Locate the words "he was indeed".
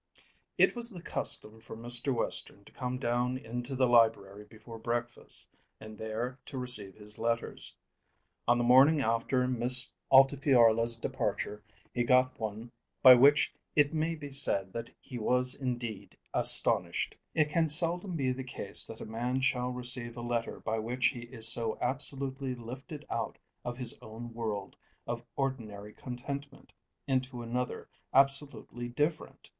14.99-16.17